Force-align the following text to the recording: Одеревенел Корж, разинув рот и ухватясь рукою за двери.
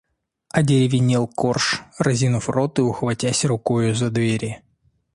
Одеревенел 0.49 1.27
Корж, 1.27 1.83
разинув 1.99 2.49
рот 2.49 2.79
и 2.79 2.81
ухватясь 2.81 3.45
рукою 3.45 3.93
за 3.95 4.09
двери. 4.09 4.61